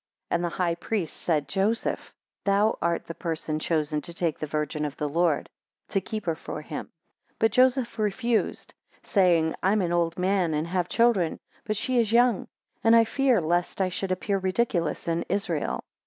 12 0.29 0.35
And 0.35 0.43
the 0.43 0.55
high 0.55 0.73
priest 0.73 1.15
said, 1.15 1.47
Joseph, 1.47 2.11
Thou 2.43 2.75
art 2.81 3.05
the 3.05 3.13
person 3.13 3.59
chosen 3.59 4.01
to 4.01 4.15
take 4.15 4.39
the 4.39 4.47
Virgin 4.47 4.83
of 4.83 4.97
the 4.97 5.07
Lord, 5.07 5.47
to 5.89 6.01
keep 6.01 6.25
her 6.25 6.33
for 6.33 6.63
him: 6.63 6.85
13 7.33 7.35
But 7.37 7.51
Joseph 7.51 7.99
refused, 7.99 8.73
saying, 9.03 9.53
I 9.61 9.73
am 9.73 9.81
an 9.81 9.93
old 9.93 10.17
man, 10.17 10.55
and 10.55 10.65
have 10.65 10.89
children, 10.89 11.37
but 11.65 11.77
she 11.77 11.99
is 11.99 12.11
young, 12.11 12.47
and 12.83 12.95
I 12.95 13.03
fear 13.03 13.39
lest 13.39 13.79
I 13.79 13.89
should 13.89 14.11
appear 14.11 14.39
ridiculous 14.39 15.07
in 15.07 15.21
Israel. 15.29 15.83